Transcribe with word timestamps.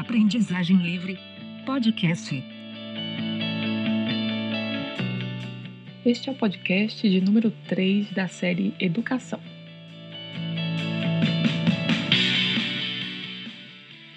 Aprendizagem 0.00 0.78
Livre 0.78 1.18
Podcast. 1.66 2.42
Este 6.06 6.30
é 6.30 6.32
o 6.32 6.34
podcast 6.34 7.06
de 7.06 7.20
número 7.20 7.50
3 7.68 8.10
da 8.10 8.26
série 8.26 8.74
Educação. 8.80 9.38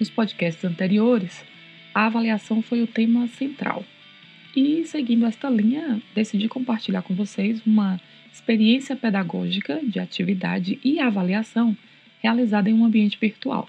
Nos 0.00 0.08
podcasts 0.08 0.64
anteriores, 0.64 1.44
a 1.94 2.06
avaliação 2.06 2.62
foi 2.62 2.82
o 2.82 2.86
tema 2.86 3.28
central. 3.28 3.84
E 4.56 4.86
seguindo 4.86 5.26
esta 5.26 5.50
linha, 5.50 6.00
decidi 6.14 6.48
compartilhar 6.48 7.02
com 7.02 7.14
vocês 7.14 7.60
uma 7.66 8.00
experiência 8.32 8.96
pedagógica 8.96 9.82
de 9.84 10.00
atividade 10.00 10.80
e 10.82 10.98
avaliação 10.98 11.76
realizada 12.22 12.70
em 12.70 12.72
um 12.72 12.86
ambiente 12.86 13.18
virtual. 13.20 13.68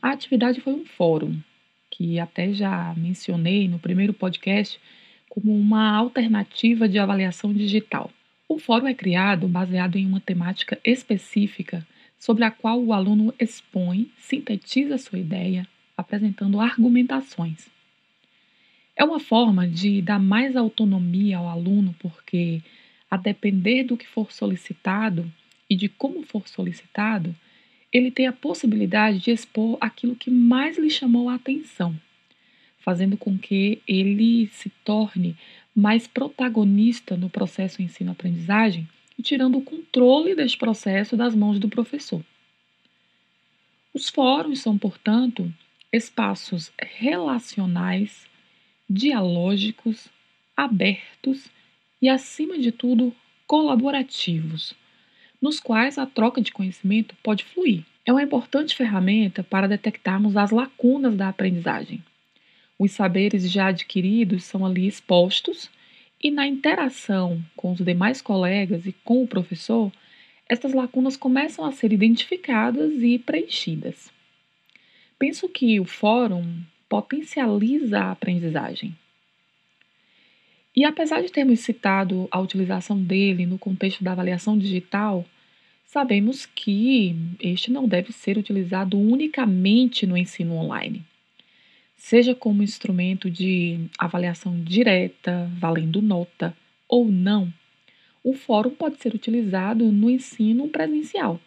A 0.00 0.10
atividade 0.10 0.60
foi 0.60 0.74
um 0.74 0.84
fórum, 0.84 1.36
que 1.90 2.20
até 2.20 2.52
já 2.52 2.94
mencionei 2.96 3.66
no 3.66 3.80
primeiro 3.80 4.12
podcast 4.12 4.78
como 5.28 5.52
uma 5.52 5.90
alternativa 5.90 6.88
de 6.88 7.00
avaliação 7.00 7.52
digital. 7.52 8.10
O 8.48 8.60
fórum 8.60 8.86
é 8.86 8.94
criado 8.94 9.48
baseado 9.48 9.96
em 9.96 10.06
uma 10.06 10.20
temática 10.20 10.78
específica 10.84 11.84
sobre 12.16 12.44
a 12.44 12.50
qual 12.50 12.80
o 12.80 12.92
aluno 12.92 13.34
expõe, 13.40 14.08
sintetiza 14.16 14.98
sua 14.98 15.18
ideia, 15.18 15.66
apresentando 15.96 16.60
argumentações. 16.60 17.68
É 18.96 19.04
uma 19.04 19.18
forma 19.18 19.66
de 19.66 20.00
dar 20.00 20.20
mais 20.20 20.56
autonomia 20.56 21.38
ao 21.38 21.48
aluno, 21.48 21.94
porque, 21.98 22.62
a 23.10 23.16
depender 23.16 23.82
do 23.82 23.96
que 23.96 24.06
for 24.06 24.30
solicitado 24.30 25.30
e 25.68 25.74
de 25.74 25.88
como 25.88 26.22
for 26.22 26.48
solicitado, 26.48 27.34
ele 27.92 28.10
tem 28.10 28.26
a 28.26 28.32
possibilidade 28.32 29.18
de 29.18 29.30
expor 29.30 29.78
aquilo 29.80 30.16
que 30.16 30.30
mais 30.30 30.78
lhe 30.78 30.90
chamou 30.90 31.28
a 31.28 31.34
atenção, 31.34 31.98
fazendo 32.78 33.16
com 33.16 33.38
que 33.38 33.80
ele 33.86 34.48
se 34.48 34.70
torne 34.84 35.36
mais 35.74 36.06
protagonista 36.06 37.16
no 37.16 37.30
processo 37.30 37.80
ensino-aprendizagem 37.80 38.88
e 39.18 39.22
tirando 39.22 39.58
o 39.58 39.62
controle 39.62 40.34
deste 40.34 40.58
processo 40.58 41.16
das 41.16 41.34
mãos 41.34 41.58
do 41.58 41.68
professor. 41.68 42.22
Os 43.94 44.08
fóruns 44.08 44.60
são, 44.60 44.76
portanto, 44.76 45.52
espaços 45.92 46.70
relacionais, 46.78 48.26
dialógicos, 48.88 50.08
abertos 50.56 51.48
e, 52.00 52.08
acima 52.08 52.58
de 52.58 52.70
tudo, 52.70 53.14
colaborativos 53.46 54.74
nos 55.40 55.60
quais 55.60 55.98
a 55.98 56.06
troca 56.06 56.40
de 56.40 56.52
conhecimento 56.52 57.14
pode 57.22 57.44
fluir. 57.44 57.84
É 58.04 58.12
uma 58.12 58.22
importante 58.22 58.74
ferramenta 58.74 59.42
para 59.42 59.68
detectarmos 59.68 60.36
as 60.36 60.50
lacunas 60.50 61.14
da 61.14 61.28
aprendizagem. 61.28 62.02
Os 62.78 62.92
saberes 62.92 63.50
já 63.50 63.68
adquiridos 63.68 64.44
são 64.44 64.64
ali 64.64 64.86
expostos 64.86 65.70
e 66.22 66.30
na 66.30 66.46
interação 66.46 67.42
com 67.56 67.72
os 67.72 67.78
demais 67.78 68.20
colegas 68.20 68.86
e 68.86 68.92
com 69.04 69.22
o 69.22 69.28
professor, 69.28 69.92
estas 70.48 70.72
lacunas 70.72 71.16
começam 71.16 71.64
a 71.64 71.72
ser 71.72 71.92
identificadas 71.92 73.02
e 73.02 73.18
preenchidas. 73.18 74.10
Penso 75.18 75.48
que 75.48 75.78
o 75.78 75.84
fórum 75.84 76.62
potencializa 76.88 78.00
a 78.00 78.12
aprendizagem. 78.12 78.96
E 80.78 80.84
apesar 80.84 81.20
de 81.20 81.32
termos 81.32 81.58
citado 81.58 82.28
a 82.30 82.38
utilização 82.38 83.02
dele 83.02 83.44
no 83.44 83.58
contexto 83.58 84.04
da 84.04 84.12
avaliação 84.12 84.56
digital, 84.56 85.26
sabemos 85.84 86.46
que 86.46 87.16
este 87.40 87.72
não 87.72 87.88
deve 87.88 88.12
ser 88.12 88.38
utilizado 88.38 88.96
unicamente 88.96 90.06
no 90.06 90.16
ensino 90.16 90.54
online. 90.54 91.02
Seja 91.96 92.32
como 92.32 92.62
instrumento 92.62 93.28
de 93.28 93.88
avaliação 93.98 94.56
direta, 94.62 95.50
valendo 95.58 96.00
nota 96.00 96.56
ou 96.88 97.10
não, 97.10 97.52
o 98.22 98.32
fórum 98.32 98.70
pode 98.70 99.02
ser 99.02 99.12
utilizado 99.12 99.90
no 99.90 100.08
ensino 100.08 100.68
presencial. 100.68 101.40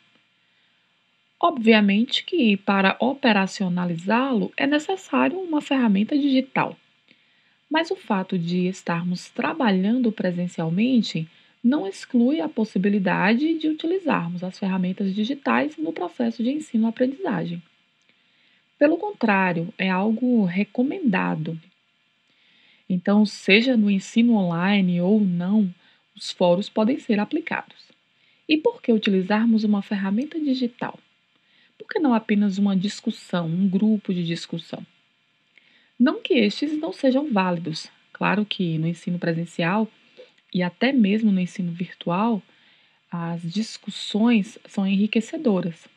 Obviamente 1.40 2.26
que 2.26 2.58
para 2.58 2.98
operacionalizá-lo 3.00 4.52
é 4.58 4.68
necessário 4.68 5.40
uma 5.40 5.62
ferramenta 5.62 6.18
digital. 6.18 6.76
Mas 7.72 7.90
o 7.90 7.96
fato 7.96 8.38
de 8.38 8.68
estarmos 8.68 9.30
trabalhando 9.30 10.12
presencialmente 10.12 11.26
não 11.64 11.88
exclui 11.88 12.42
a 12.42 12.50
possibilidade 12.50 13.58
de 13.58 13.70
utilizarmos 13.70 14.44
as 14.44 14.60
ferramentas 14.60 15.16
digitais 15.16 15.78
no 15.78 15.94
processo 15.94 16.44
de 16.44 16.52
ensino-aprendizagem. 16.52 17.64
Pelo 18.78 18.98
contrário, 18.98 19.74
é 19.78 19.90
algo 19.90 20.44
recomendado. 20.44 21.58
Então, 22.90 23.26
seja 23.26 23.78
no 23.78 23.90
ensino 23.90 24.34
online 24.34 25.00
ou 25.00 25.22
não, 25.22 25.74
os 26.14 26.30
fóruns 26.30 26.68
podem 26.68 27.00
ser 27.00 27.22
aplicados. 27.22 27.86
E 28.50 28.58
por 28.58 28.82
que 28.82 28.92
utilizarmos 28.92 29.64
uma 29.64 29.82
ferramenta 29.82 30.38
digital? 30.38 31.00
Por 31.78 31.88
que 31.88 32.00
não 32.00 32.14
apenas 32.14 32.58
uma 32.58 32.76
discussão, 32.76 33.48
um 33.48 33.70
grupo 33.70 34.14
de 34.14 34.26
discussão? 34.26 34.86
Não 36.02 36.20
que 36.20 36.34
estes 36.34 36.76
não 36.80 36.92
sejam 36.92 37.32
válidos. 37.32 37.88
Claro 38.12 38.44
que 38.44 38.76
no 38.80 38.88
ensino 38.88 39.20
presencial 39.20 39.88
e 40.52 40.64
até 40.64 40.92
mesmo 40.92 41.32
no 41.32 41.40
ensino 41.40 41.72
virtual, 41.72 42.42
as 43.12 43.44
discussões 43.44 44.58
são 44.66 44.88
enriquecedoras. 44.88 45.88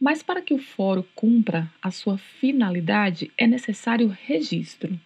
Mas 0.00 0.22
para 0.22 0.40
que 0.40 0.54
o 0.54 0.58
fórum 0.58 1.04
cumpra 1.14 1.70
a 1.82 1.90
sua 1.90 2.16
finalidade, 2.16 3.30
é 3.36 3.46
necessário 3.46 4.08
registro. 4.24 4.98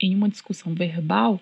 Em 0.00 0.12
uma 0.12 0.28
discussão 0.28 0.74
verbal, 0.74 1.40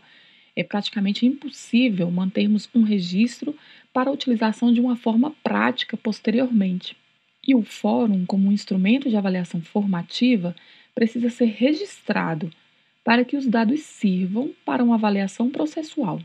é 0.54 0.62
praticamente 0.62 1.24
impossível 1.24 2.10
mantermos 2.10 2.68
um 2.74 2.82
registro 2.82 3.56
para 3.94 4.10
a 4.10 4.12
utilização 4.12 4.74
de 4.74 4.80
uma 4.82 4.94
forma 4.94 5.30
prática 5.42 5.96
posteriormente. 5.96 6.94
E 7.48 7.54
o 7.54 7.62
fórum, 7.62 8.26
como 8.26 8.48
um 8.48 8.52
instrumento 8.52 9.08
de 9.08 9.16
avaliação 9.16 9.62
formativa, 9.62 10.54
precisa 10.96 11.28
ser 11.28 11.44
registrado 11.44 12.50
para 13.04 13.22
que 13.22 13.36
os 13.36 13.46
dados 13.46 13.82
sirvam 13.82 14.50
para 14.64 14.82
uma 14.82 14.94
avaliação 14.94 15.50
processual. 15.50 16.18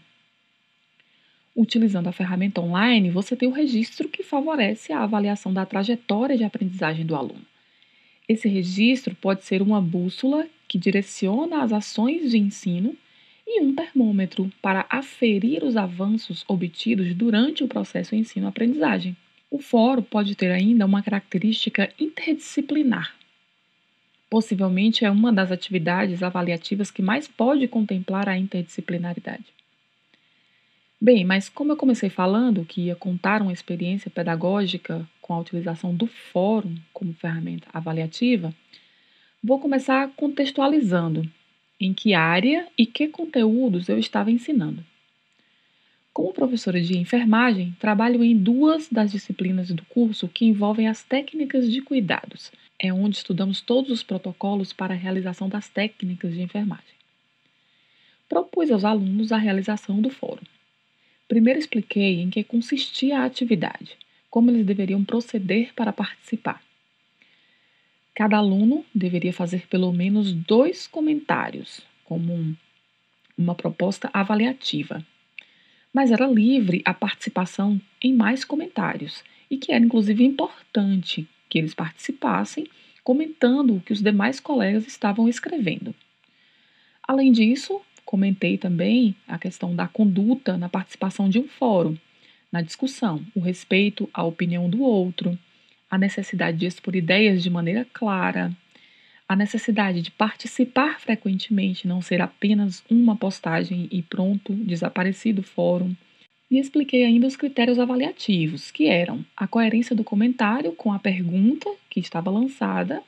Utilizando 1.54 2.08
a 2.08 2.14
ferramenta 2.14 2.62
online, 2.62 3.12
você 3.12 3.36
tem 3.36 3.50
o 3.50 3.52
registro 3.52 4.08
que 4.08 4.24
favorece 4.24 4.94
a 4.94 5.04
avaliação 5.04 5.54
da 5.54 5.66
trajetória 5.66 6.38
de 6.38 6.46
aprendizagem 6.46 7.06
do 7.06 7.16
aluno. 7.18 7.46
Esse 8.28 8.48
registro 8.48 9.14
pode 9.14 9.44
ser 9.44 9.62
uma 9.62 9.82
bússola 9.82 10.48
que 10.70 10.78
direciona 10.78 11.62
as 11.62 11.74
ações 11.74 12.32
de 12.32 12.38
ensino 12.38 12.96
e 13.46 13.62
um 13.62 13.76
termômetro 13.76 14.50
para 14.62 14.86
aferir 14.90 15.66
os 15.66 15.76
avanços 15.76 16.46
obtidos 16.48 17.14
durante 17.14 17.62
o 17.62 17.68
processo 17.68 18.16
ensino-aprendizagem. 18.16 19.18
O 19.50 19.60
fórum 19.60 20.02
pode 20.02 20.34
ter 20.34 20.50
ainda 20.50 20.86
uma 20.86 21.04
característica 21.04 21.92
interdisciplinar, 22.00 23.14
Possivelmente 24.32 25.04
é 25.04 25.12
uma 25.12 25.30
das 25.30 25.52
atividades 25.52 26.24
avaliativas 26.24 26.90
que 26.90 27.02
mais 27.02 27.28
pode 27.28 27.68
contemplar 27.68 28.30
a 28.30 28.38
interdisciplinaridade. 28.38 29.44
Bem, 31.02 31.26
mas 31.26 31.50
como 31.50 31.74
eu 31.74 31.76
comecei 31.76 32.10
falando 32.10 32.64
que 32.64 32.84
ia 32.84 32.96
contar 32.96 33.42
uma 33.42 33.52
experiência 33.52 34.10
pedagógica 34.10 35.06
com 35.22 35.34
a 35.34 35.40
utilização 35.40 35.94
do 35.94 36.08
fórum 36.08 36.78
como 36.94 37.14
ferramenta 37.14 37.68
avaliativa, 37.74 38.56
vou 39.44 39.60
começar 39.60 40.10
contextualizando 40.16 41.30
em 41.78 41.94
que 41.94 42.14
área 42.14 42.66
e 42.78 42.86
que 42.86 43.10
conteúdos 43.10 43.90
eu 43.90 44.00
estava 44.00 44.32
ensinando. 44.32 44.82
Como 46.14 46.32
professora 46.32 46.80
de 46.80 46.98
enfermagem, 46.98 47.76
trabalho 47.82 48.24
em 48.24 48.38
duas 48.38 48.88
das 48.88 49.12
disciplinas 49.12 49.72
do 49.72 49.84
curso 49.88 50.30
que 50.30 50.46
envolvem 50.46 50.88
as 50.88 51.04
técnicas 51.04 51.70
de 51.70 51.82
cuidados, 51.82 52.50
é 52.84 52.92
onde 52.92 53.18
estudamos 53.18 53.62
todos 53.62 53.92
os 53.92 54.02
protocolos 54.02 54.74
para 54.74 54.96
a 54.96 54.98
realização 54.98 55.48
das 55.48 55.70
técnicas 55.70 56.34
de 56.34 56.42
enfermagem. 56.42 56.96
Propus 58.28 58.72
aos 58.72 58.84
alunos 58.84 59.32
a 59.32 59.38
realização 59.38 60.02
do 60.02 60.10
fórum. 60.10 60.42
Primeiro 61.28 61.60
expliquei 61.60 62.20
em 62.20 62.32
que 62.32 62.44
consistia 62.44 63.20
a 63.20 63.26
atividade, 63.26 63.96
como 64.32 64.50
eles 64.50 64.66
deveriam 64.66 65.06
proceder 65.06 65.72
para 65.76 65.94
participar. 65.94 66.60
Cada 68.16 68.38
aluno 68.38 68.84
deveria 68.96 69.32
fazer 69.32 69.68
pelo 69.68 69.94
menos 69.94 70.34
dois 70.34 70.88
comentários, 70.88 71.82
como 72.04 72.34
um, 72.34 72.56
uma 73.38 73.54
proposta 73.54 74.10
avaliativa. 74.12 75.06
Mas 75.94 76.10
era 76.10 76.26
livre 76.26 76.82
a 76.84 76.96
participação 76.96 77.80
em 78.02 78.12
mais 78.12 78.44
comentários, 78.44 79.24
e 79.52 79.58
que 79.58 79.72
era 79.72 79.86
inclusive 79.86 80.24
importante 80.24 81.28
que 81.52 81.60
eles 81.60 81.74
participassem, 81.74 82.66
comentando 83.04 83.76
o 83.76 83.82
que 83.82 83.92
os 83.92 84.02
demais 84.02 84.40
colegas 84.40 84.88
estavam 84.88 85.28
escrevendo. 85.28 85.94
Além 87.06 87.30
disso, 87.30 87.82
comentei 88.06 88.58
também 88.58 89.14
a 89.28 89.38
questão 89.38 89.76
da 89.76 89.86
conduta 89.86 90.58
na 90.58 90.70
participação 90.70 91.28
de 91.28 91.38
um 91.38 91.48
fórum, 91.50 91.98
na 92.50 92.62
discussão, 92.62 93.22
o 93.36 93.42
respeito 93.42 94.10
à 94.14 94.24
opinião 94.24 94.70
do 94.70 94.82
outro, 94.82 95.38
a 95.90 95.98
necessidade 95.98 96.58
de 96.58 96.66
expor 96.66 96.96
ideias 96.96 97.44
de 97.44 97.50
maneira 97.50 97.86
clara, 97.92 98.56
a 99.28 99.36
necessidade 99.36 100.02
de 100.02 100.12
participar 100.12 101.02
frequentemente, 101.02 101.88
não 101.88 102.02
ser 102.02 102.22
apenas 102.22 102.82
uma 102.90 103.16
postagem 103.16 103.90
e 103.92 104.02
pronto, 104.02 104.54
desaparecido 104.54 105.42
o 105.42 105.44
fórum. 105.44 105.94
E 106.52 106.60
expliquei 106.60 107.06
ainda 107.06 107.26
os 107.26 107.38
critérios 107.38 107.80
avaliativos, 107.80 108.72
que 108.72 108.88
eram 108.88 109.26
a 109.38 109.48
coerência 109.48 109.96
do 109.96 110.04
comentário 110.04 110.74
com 110.74 110.92
a 110.92 111.00
pergunta 111.00 111.74
que 111.90 112.02
estava 112.02 112.30
lançada, 112.30 113.02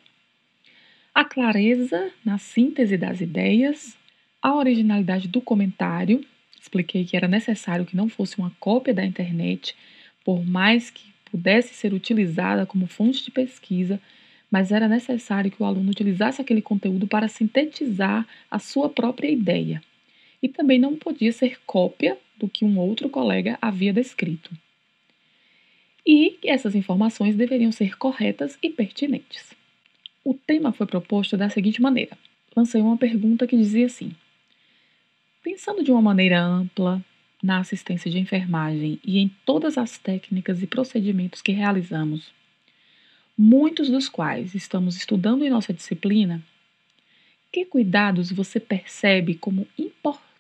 a 1.13 1.25
clareza 1.25 2.09
na 2.23 2.37
síntese 2.37 2.97
das 2.97 3.19
ideias, 3.19 3.97
a 4.41 4.55
originalidade 4.55 5.27
do 5.27 5.41
comentário. 5.41 6.23
Expliquei 6.57 7.03
que 7.03 7.17
era 7.17 7.27
necessário 7.27 7.85
que 7.85 7.97
não 7.97 8.07
fosse 8.07 8.37
uma 8.37 8.51
cópia 8.61 8.93
da 8.93 9.05
internet, 9.05 9.75
por 10.23 10.45
mais 10.45 10.89
que 10.89 11.03
pudesse 11.29 11.73
ser 11.73 11.93
utilizada 11.93 12.65
como 12.65 12.87
fonte 12.87 13.25
de 13.25 13.29
pesquisa, 13.29 13.99
mas 14.49 14.71
era 14.71 14.87
necessário 14.87 15.51
que 15.51 15.61
o 15.61 15.65
aluno 15.65 15.91
utilizasse 15.91 16.41
aquele 16.41 16.61
conteúdo 16.61 17.07
para 17.07 17.27
sintetizar 17.27 18.25
a 18.49 18.57
sua 18.57 18.87
própria 18.87 19.29
ideia. 19.29 19.81
E 20.43 20.49
também 20.49 20.77
não 20.77 20.97
podia 20.97 21.31
ser 21.31 21.61
cópia 21.65 22.17
do 22.37 22.49
que 22.49 22.65
um 22.65 22.77
outro 22.77 23.09
colega 23.09 23.57
havia 23.61 23.93
descrito. 23.93 24.51
E 26.05 26.37
essas 26.43 26.75
informações 26.75 27.33
deveriam 27.37 27.71
ser 27.71 27.97
corretas 27.97 28.57
e 28.61 28.69
pertinentes. 28.69 29.53
O 30.21 30.33
tema 30.33 30.73
foi 30.73 30.85
proposto 30.85 31.37
da 31.37 31.49
seguinte 31.49 31.81
maneira: 31.81 32.17
lancei 32.53 32.81
uma 32.81 32.97
pergunta 32.97 33.47
que 33.47 33.55
dizia 33.55 33.85
assim: 33.85 34.13
Pensando 35.41 35.81
de 35.81 35.91
uma 35.91 36.01
maneira 36.01 36.43
ampla 36.43 37.01
na 37.41 37.59
assistência 37.59 38.11
de 38.11 38.19
enfermagem 38.19 38.99
e 39.01 39.19
em 39.19 39.31
todas 39.45 39.77
as 39.77 39.97
técnicas 39.97 40.61
e 40.61 40.67
procedimentos 40.67 41.41
que 41.41 41.53
realizamos, 41.53 42.33
muitos 43.37 43.89
dos 43.89 44.09
quais 44.09 44.53
estamos 44.53 44.97
estudando 44.97 45.45
em 45.45 45.49
nossa 45.49 45.73
disciplina, 45.73 46.43
que 47.49 47.63
cuidados 47.63 48.29
você 48.29 48.59
percebe 48.59 49.35
como 49.35 49.65
importantes 49.77 50.32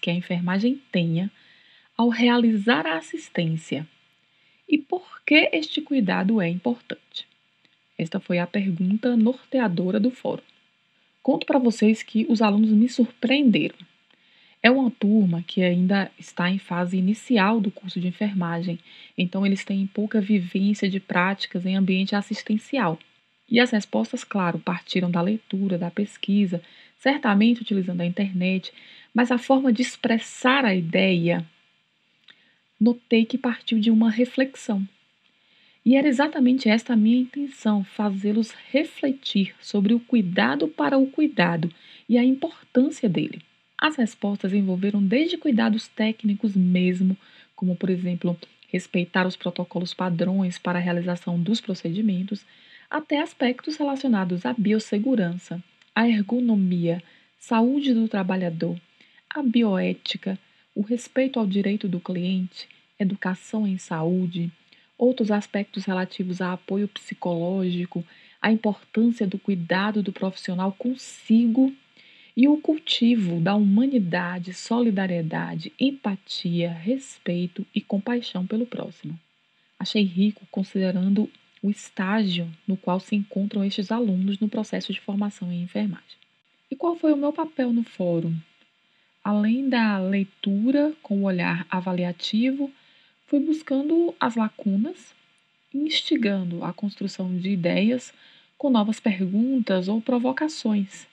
que 0.00 0.10
a 0.10 0.14
enfermagem 0.14 0.80
tenha 0.90 1.30
ao 1.96 2.08
realizar 2.08 2.86
a 2.86 2.96
assistência? 2.96 3.86
E 4.68 4.78
por 4.78 5.22
que 5.24 5.50
este 5.52 5.80
cuidado 5.80 6.40
é 6.40 6.48
importante? 6.48 7.26
Esta 7.96 8.20
foi 8.20 8.38
a 8.38 8.46
pergunta 8.46 9.16
norteadora 9.16 9.98
do 9.98 10.10
fórum. 10.10 10.42
Conto 11.22 11.46
para 11.46 11.58
vocês 11.58 12.02
que 12.02 12.26
os 12.28 12.40
alunos 12.40 12.70
me 12.70 12.88
surpreenderam. 12.88 13.76
É 14.62 14.70
uma 14.70 14.90
turma 14.90 15.42
que 15.46 15.62
ainda 15.62 16.10
está 16.18 16.50
em 16.50 16.58
fase 16.58 16.96
inicial 16.96 17.60
do 17.60 17.70
curso 17.70 18.00
de 18.00 18.08
enfermagem, 18.08 18.78
então 19.16 19.46
eles 19.46 19.64
têm 19.64 19.86
pouca 19.86 20.20
vivência 20.20 20.88
de 20.88 20.98
práticas 20.98 21.64
em 21.64 21.76
ambiente 21.76 22.16
assistencial. 22.16 22.98
E 23.48 23.60
as 23.60 23.70
respostas, 23.70 24.24
claro, 24.24 24.58
partiram 24.58 25.10
da 25.10 25.22
leitura, 25.22 25.78
da 25.78 25.90
pesquisa, 25.90 26.60
certamente 26.98 27.62
utilizando 27.62 28.00
a 28.00 28.06
internet, 28.06 28.72
mas 29.18 29.32
a 29.32 29.36
forma 29.36 29.72
de 29.72 29.82
expressar 29.82 30.64
a 30.64 30.72
ideia, 30.72 31.44
notei 32.80 33.24
que 33.24 33.36
partiu 33.36 33.80
de 33.80 33.90
uma 33.90 34.08
reflexão. 34.08 34.88
E 35.84 35.96
era 35.96 36.06
exatamente 36.06 36.68
esta 36.68 36.92
a 36.92 36.96
minha 36.96 37.22
intenção, 37.22 37.82
fazê-los 37.82 38.52
refletir 38.70 39.56
sobre 39.60 39.92
o 39.92 39.98
cuidado 39.98 40.68
para 40.68 40.96
o 40.96 41.08
cuidado 41.08 41.68
e 42.08 42.16
a 42.16 42.22
importância 42.22 43.08
dele. 43.08 43.42
As 43.76 43.96
respostas 43.96 44.54
envolveram 44.54 45.02
desde 45.02 45.36
cuidados 45.36 45.88
técnicos 45.88 46.54
mesmo, 46.54 47.16
como 47.56 47.74
por 47.74 47.90
exemplo, 47.90 48.38
respeitar 48.68 49.26
os 49.26 49.34
protocolos 49.34 49.92
padrões 49.92 50.58
para 50.58 50.78
a 50.78 50.82
realização 50.82 51.42
dos 51.42 51.60
procedimentos, 51.60 52.46
até 52.88 53.20
aspectos 53.20 53.76
relacionados 53.76 54.46
à 54.46 54.54
biossegurança, 54.56 55.60
à 55.92 56.08
ergonomia, 56.08 57.02
saúde 57.36 57.92
do 57.92 58.06
trabalhador, 58.06 58.78
à 59.30 59.42
bioética, 59.42 60.38
o 60.74 60.82
respeito 60.82 61.38
ao 61.38 61.46
direito 61.46 61.88
do 61.88 62.00
cliente, 62.00 62.68
educação 62.98 63.66
em 63.66 63.78
saúde, 63.78 64.50
outros 64.96 65.30
aspectos 65.30 65.84
relativos 65.84 66.40
a 66.40 66.52
apoio 66.52 66.88
psicológico, 66.88 68.04
a 68.40 68.50
importância 68.50 69.26
do 69.26 69.38
cuidado 69.38 70.02
do 70.02 70.12
profissional 70.12 70.72
consigo 70.72 71.72
e 72.36 72.46
o 72.46 72.56
cultivo 72.58 73.40
da 73.40 73.54
humanidade, 73.54 74.54
solidariedade, 74.54 75.72
empatia, 75.78 76.70
respeito 76.70 77.66
e 77.74 77.80
compaixão 77.80 78.46
pelo 78.46 78.64
próximo. 78.64 79.18
Achei 79.78 80.04
rico 80.04 80.46
considerando 80.50 81.28
o 81.62 81.70
estágio 81.70 82.48
no 82.66 82.76
qual 82.76 83.00
se 83.00 83.16
encontram 83.16 83.64
estes 83.64 83.90
alunos 83.90 84.38
no 84.38 84.48
processo 84.48 84.92
de 84.92 85.00
formação 85.00 85.52
em 85.52 85.62
enfermagem. 85.62 86.16
E 86.70 86.76
qual 86.76 86.94
foi 86.94 87.12
o 87.12 87.16
meu 87.16 87.32
papel 87.32 87.72
no 87.72 87.82
fórum? 87.82 88.34
Além 89.28 89.68
da 89.68 89.98
leitura 89.98 90.94
com 91.02 91.18
o 91.18 91.24
olhar 91.24 91.66
avaliativo, 91.70 92.70
fui 93.26 93.38
buscando 93.38 94.14
as 94.18 94.36
lacunas, 94.36 95.14
instigando 95.74 96.64
a 96.64 96.72
construção 96.72 97.36
de 97.36 97.50
ideias 97.50 98.10
com 98.56 98.70
novas 98.70 98.98
perguntas 98.98 99.86
ou 99.86 100.00
provocações 100.00 101.06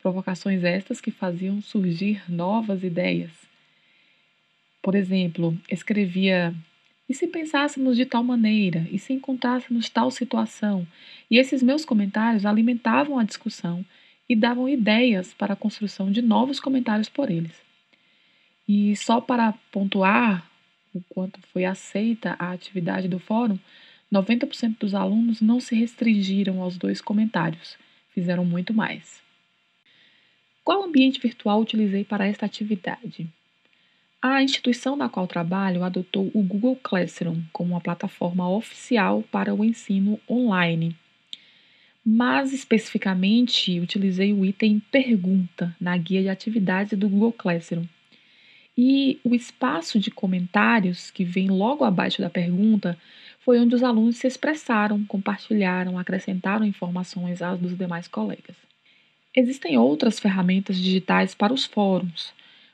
Provocações 0.00 0.64
estas 0.64 1.02
que 1.02 1.10
faziam 1.10 1.60
surgir 1.60 2.22
novas 2.30 2.82
ideias. 2.82 3.32
Por 4.80 4.94
exemplo, 4.94 5.54
escrevia: 5.70 6.54
e 7.06 7.12
se 7.12 7.26
pensássemos 7.26 7.94
de 7.98 8.06
tal 8.06 8.24
maneira? 8.24 8.88
E 8.90 8.98
se 8.98 9.12
encontrássemos 9.12 9.90
tal 9.90 10.10
situação? 10.10 10.86
E 11.30 11.36
esses 11.36 11.62
meus 11.62 11.84
comentários 11.84 12.46
alimentavam 12.46 13.18
a 13.18 13.22
discussão 13.24 13.84
e 14.28 14.34
davam 14.34 14.68
ideias 14.68 15.34
para 15.34 15.52
a 15.52 15.56
construção 15.56 16.10
de 16.10 16.22
novos 16.22 16.58
comentários 16.58 17.08
por 17.08 17.30
eles. 17.30 17.52
E 18.66 18.96
só 18.96 19.20
para 19.20 19.52
pontuar 19.70 20.48
o 20.94 21.00
quanto 21.08 21.40
foi 21.52 21.64
aceita 21.64 22.36
a 22.38 22.52
atividade 22.52 23.08
do 23.08 23.18
fórum, 23.18 23.58
90% 24.12 24.78
dos 24.78 24.94
alunos 24.94 25.40
não 25.40 25.60
se 25.60 25.74
restringiram 25.74 26.62
aos 26.62 26.78
dois 26.78 27.00
comentários, 27.00 27.76
fizeram 28.10 28.44
muito 28.44 28.72
mais. 28.72 29.22
Qual 30.62 30.82
ambiente 30.82 31.20
virtual 31.20 31.60
utilizei 31.60 32.04
para 32.04 32.26
esta 32.26 32.46
atividade? 32.46 33.28
A 34.22 34.42
instituição 34.42 34.96
na 34.96 35.08
qual 35.08 35.26
trabalho 35.26 35.82
adotou 35.82 36.30
o 36.32 36.42
Google 36.42 36.76
Classroom 36.76 37.42
como 37.52 37.74
uma 37.74 37.80
plataforma 37.80 38.48
oficial 38.48 39.22
para 39.30 39.54
o 39.54 39.62
ensino 39.62 40.18
online. 40.30 40.96
Mas 42.04 42.52
especificamente 42.52 43.80
utilizei 43.80 44.32
o 44.32 44.44
item 44.44 44.78
pergunta 44.90 45.74
na 45.80 45.96
guia 45.96 46.20
de 46.20 46.28
atividades 46.28 46.98
do 46.98 47.08
Google 47.08 47.32
Classroom. 47.32 47.86
E 48.76 49.20
o 49.24 49.34
espaço 49.34 49.98
de 49.98 50.10
comentários 50.10 51.10
que 51.10 51.24
vem 51.24 51.48
logo 51.48 51.84
abaixo 51.84 52.20
da 52.20 52.28
pergunta 52.28 52.98
foi 53.40 53.58
onde 53.58 53.74
os 53.74 53.82
alunos 53.82 54.16
se 54.16 54.26
expressaram, 54.26 55.04
compartilharam, 55.04 55.98
acrescentaram 55.98 56.66
informações 56.66 57.40
às 57.40 57.58
dos 57.58 57.76
demais 57.76 58.08
colegas. 58.08 58.56
Existem 59.34 59.78
outras 59.78 60.18
ferramentas 60.18 60.76
digitais 60.76 61.34
para 61.34 61.52
os 61.52 61.64
fóruns. 61.64 62.32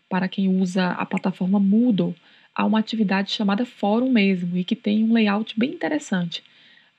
Para 0.08 0.28
quem 0.28 0.48
usa 0.48 0.88
a 0.88 1.06
plataforma 1.06 1.60
Moodle, 1.60 2.16
há 2.54 2.64
uma 2.64 2.80
atividade 2.80 3.30
chamada 3.30 3.64
Fórum 3.64 4.10
mesmo 4.10 4.56
e 4.56 4.64
que 4.64 4.74
tem 4.74 5.04
um 5.04 5.12
layout 5.12 5.58
bem 5.58 5.70
interessante. 5.70 6.42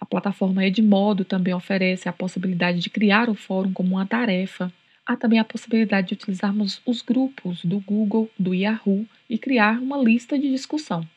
A 0.02 0.06
plataforma 0.06 0.66
Edmodo 0.66 1.24
também 1.24 1.54
oferece 1.54 2.10
a 2.10 2.14
possibilidade 2.14 2.80
de 2.80 2.90
criar 2.90 3.30
o 3.30 3.36
fórum 3.36 3.72
como 3.72 3.92
uma 3.92 4.06
tarefa. 4.06 4.74
Há 5.06 5.16
também 5.16 5.38
a 5.38 5.46
possibilidade 5.46 6.08
de 6.08 6.14
utilizarmos 6.16 6.82
os 6.84 7.04
grupos 7.04 7.64
do 7.64 7.80
Google, 7.80 8.28
do 8.38 8.52
Yahoo 8.52 9.06
e 9.30 9.38
criar 9.38 9.80
uma 9.80 10.00
lista 10.00 10.40
de 10.40 10.50
discussão. 10.50 11.08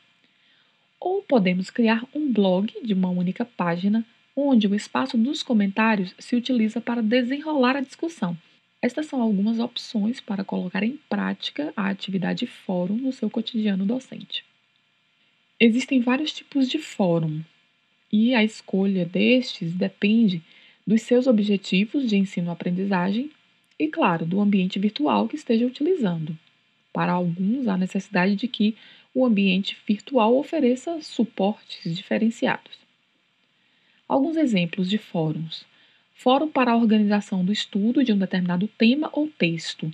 Ou 1.01 1.23
podemos 1.23 1.71
criar 1.71 2.05
um 2.15 2.31
blog 2.31 2.75
de 2.85 2.93
uma 2.93 3.09
única 3.09 3.47
página 3.47 4.05
onde 4.37 4.67
o 4.67 4.75
espaço 4.75 5.17
dos 5.17 5.43
comentários 5.43 6.15
se 6.19 6.37
utiliza 6.37 6.79
para 6.79 7.03
desenrolar 7.03 7.77
a 7.77 7.81
discussão. 7.81 8.37
Estas 8.83 9.07
são 9.07 9.23
algumas 9.23 9.61
opções 9.61 10.21
para 10.21 10.45
colocar 10.45 10.83
em 10.83 10.99
prática 11.09 11.73
a 11.75 11.89
atividade 11.89 12.47
fórum 12.47 12.97
no 12.97 13.13
seu 13.13 13.31
cotidiano 13.31 13.87
docente. 13.87 14.45
Existem 15.59 16.01
vários 16.01 16.33
tipos 16.33 16.69
de 16.69 16.79
fórum 16.79 17.43
e 18.17 18.33
a 18.33 18.45
escolha 18.45 19.05
destes 19.05 19.73
depende 19.73 20.41
dos 20.87 21.03
seus 21.03 21.27
objetivos 21.27 22.09
de 22.09 22.17
ensino-aprendizagem 22.17 23.29
e, 23.77 23.89
claro, 23.89 24.25
do 24.25 24.41
ambiente 24.41 24.79
virtual 24.79 25.27
que 25.27 25.35
esteja 25.35 25.67
utilizando. 25.67 26.39
Para 26.93 27.11
alguns, 27.11 27.67
há 27.67 27.77
necessidade 27.77 28.37
de 28.37 28.47
que 28.47 28.77
o 29.13 29.27
ambiente 29.27 29.77
virtual 29.85 30.39
ofereça 30.39 31.01
suportes 31.03 31.97
diferenciados. 31.97 32.79
Alguns 34.07 34.37
exemplos 34.37 34.89
de 34.89 34.97
fóruns. 34.97 35.67
Fórum 36.15 36.49
para 36.49 36.71
a 36.71 36.77
organização 36.77 37.45
do 37.45 37.53
estudo 37.53 38.05
de 38.05 38.13
um 38.13 38.19
determinado 38.19 38.69
tema 38.79 39.11
ou 39.13 39.27
texto. 39.27 39.93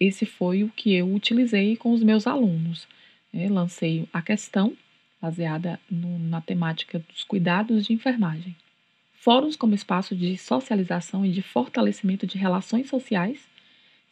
Esse 0.00 0.26
foi 0.26 0.64
o 0.64 0.68
que 0.68 0.92
eu 0.92 1.14
utilizei 1.14 1.76
com 1.76 1.92
os 1.92 2.02
meus 2.02 2.26
alunos. 2.26 2.88
Eu 3.32 3.54
lancei 3.54 4.08
a 4.12 4.20
questão, 4.20 4.76
baseada 5.22 5.78
no, 5.88 6.18
na 6.18 6.40
temática 6.40 6.98
dos 6.98 7.22
cuidados 7.22 7.86
de 7.86 7.92
enfermagem. 7.92 8.56
Fóruns 9.14 9.54
como 9.54 9.72
espaço 9.72 10.16
de 10.16 10.36
socialização 10.36 11.24
e 11.24 11.30
de 11.30 11.40
fortalecimento 11.40 12.26
de 12.26 12.36
relações 12.36 12.88
sociais 12.88 13.38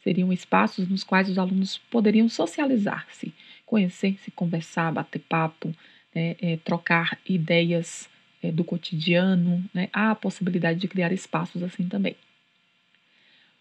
seriam 0.01 0.31
espaços 0.31 0.87
nos 0.87 1.03
quais 1.03 1.29
os 1.29 1.37
alunos 1.37 1.77
poderiam 1.77 2.29
socializar-se, 2.29 3.33
conhecer-se, 3.65 4.31
conversar, 4.31 4.93
bater 4.93 5.19
papo, 5.19 5.75
né, 6.15 6.37
é, 6.41 6.57
trocar 6.63 7.19
ideias 7.27 8.09
é, 8.41 8.53
do 8.53 8.63
cotidiano. 8.63 9.63
Né? 9.73 9.89
Há 9.91 10.11
a 10.11 10.15
possibilidade 10.15 10.79
de 10.79 10.87
criar 10.87 11.11
espaços 11.11 11.61
assim 11.61 11.89
também. 11.89 12.15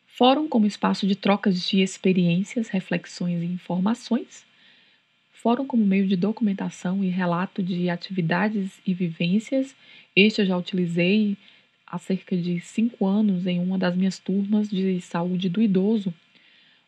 Fórum 0.07 0.49
como 0.49 0.67
espaço 0.67 1.07
de 1.07 1.17
trocas 1.17 1.69
de 1.69 1.81
experiências, 1.81 2.69
reflexões 2.69 3.43
e 3.43 3.47
informações. 3.47 4.45
Fórum 5.43 5.67
como 5.67 5.87
meio 5.87 6.07
de 6.07 6.17
documentação 6.17 7.03
e 7.03 7.09
relato 7.09 7.63
de 7.63 7.89
atividades 7.89 8.79
e 8.87 8.93
vivências. 8.93 9.75
Este 10.15 10.43
eu 10.43 10.47
já 10.47 10.55
utilizei 10.55 11.35
há 11.87 11.97
cerca 11.97 12.37
de 12.37 12.61
cinco 12.61 13.07
anos 13.07 13.47
em 13.47 13.59
uma 13.59 13.79
das 13.79 13.97
minhas 13.97 14.19
turmas 14.19 14.69
de 14.69 15.01
saúde 15.01 15.49
do 15.49 15.63
idoso, 15.63 16.13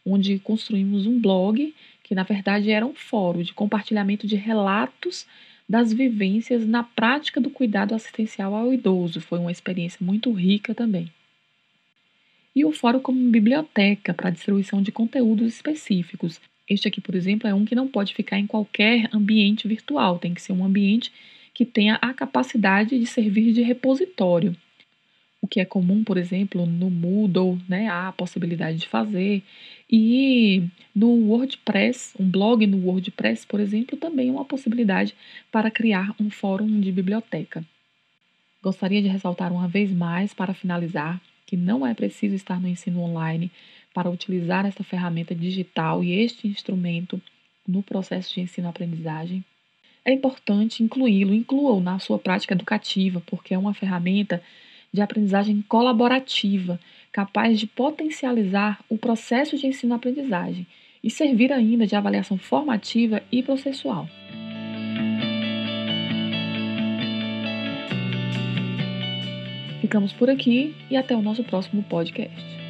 onde 0.04 0.38
construímos 0.38 1.06
um 1.06 1.18
blog 1.18 1.74
que, 2.02 2.14
na 2.14 2.24
verdade, 2.24 2.70
era 2.70 2.84
um 2.84 2.92
fórum 2.92 3.42
de 3.42 3.54
compartilhamento 3.54 4.26
de 4.26 4.36
relatos 4.36 5.26
das 5.66 5.90
vivências 5.90 6.66
na 6.66 6.82
prática 6.82 7.40
do 7.40 7.48
cuidado 7.48 7.94
assistencial 7.94 8.54
ao 8.54 8.70
idoso. 8.70 9.18
Foi 9.22 9.38
uma 9.38 9.50
experiência 9.50 10.04
muito 10.04 10.30
rica 10.30 10.74
também. 10.74 11.10
E 12.54 12.66
o 12.66 12.72
fórum 12.72 13.00
como 13.00 13.30
biblioteca 13.30 14.12
para 14.12 14.28
distribuição 14.28 14.82
de 14.82 14.92
conteúdos 14.92 15.54
específicos. 15.54 16.38
Este 16.72 16.88
aqui, 16.88 17.00
por 17.00 17.14
exemplo, 17.14 17.48
é 17.48 17.54
um 17.54 17.64
que 17.64 17.74
não 17.74 17.88
pode 17.88 18.14
ficar 18.14 18.38
em 18.38 18.46
qualquer 18.46 19.08
ambiente 19.12 19.68
virtual, 19.68 20.18
tem 20.18 20.34
que 20.34 20.42
ser 20.42 20.52
um 20.52 20.64
ambiente 20.64 21.12
que 21.54 21.64
tenha 21.64 21.98
a 22.00 22.14
capacidade 22.14 22.98
de 22.98 23.06
servir 23.06 23.52
de 23.52 23.62
repositório 23.62 24.56
o 25.42 25.48
que 25.48 25.58
é 25.58 25.64
comum, 25.64 26.04
por 26.04 26.16
exemplo, 26.16 26.64
no 26.64 26.88
Moodle, 26.88 27.58
né, 27.68 27.88
há 27.88 28.08
a 28.08 28.12
possibilidade 28.12 28.78
de 28.78 28.86
fazer. 28.86 29.42
E 29.90 30.62
no 30.94 31.08
WordPress, 31.08 32.14
um 32.18 32.30
blog 32.30 32.64
no 32.64 32.86
WordPress, 32.86 33.44
por 33.44 33.58
exemplo, 33.58 33.96
também 33.98 34.28
é 34.28 34.32
uma 34.32 34.44
possibilidade 34.44 35.14
para 35.50 35.68
criar 35.68 36.14
um 36.20 36.30
fórum 36.30 36.80
de 36.80 36.92
biblioteca. 36.92 37.64
Gostaria 38.62 39.02
de 39.02 39.08
ressaltar 39.08 39.52
uma 39.52 39.66
vez 39.66 39.90
mais, 39.90 40.32
para 40.32 40.54
finalizar, 40.54 41.20
que 41.44 41.56
não 41.56 41.84
é 41.84 41.92
preciso 41.92 42.36
estar 42.36 42.60
no 42.60 42.68
ensino 42.68 43.00
online 43.00 43.50
para 43.92 44.10
utilizar 44.10 44.66
esta 44.66 44.82
ferramenta 44.82 45.34
digital 45.34 46.02
e 46.02 46.12
este 46.12 46.48
instrumento 46.48 47.20
no 47.66 47.82
processo 47.82 48.34
de 48.34 48.40
ensino-aprendizagem. 48.40 49.44
É 50.04 50.12
importante 50.12 50.82
incluí-lo, 50.82 51.32
inclua-o 51.32 51.80
na 51.80 51.98
sua 51.98 52.18
prática 52.18 52.54
educativa, 52.54 53.22
porque 53.26 53.54
é 53.54 53.58
uma 53.58 53.74
ferramenta 53.74 54.42
de 54.92 55.00
aprendizagem 55.00 55.62
colaborativa, 55.68 56.78
capaz 57.12 57.58
de 57.58 57.66
potencializar 57.66 58.84
o 58.88 58.98
processo 58.98 59.56
de 59.56 59.66
ensino-aprendizagem 59.66 60.66
e 61.02 61.10
servir 61.10 61.52
ainda 61.52 61.86
de 61.86 61.96
avaliação 61.96 62.36
formativa 62.36 63.22
e 63.30 63.42
processual. 63.42 64.08
Ficamos 69.80 70.12
por 70.12 70.30
aqui 70.30 70.74
e 70.90 70.96
até 70.96 71.14
o 71.16 71.22
nosso 71.22 71.42
próximo 71.44 71.82
podcast. 71.82 72.61